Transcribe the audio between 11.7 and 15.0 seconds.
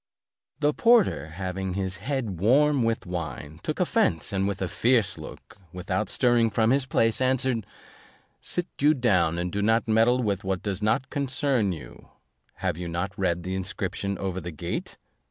you: have you not read the inscription over the gate?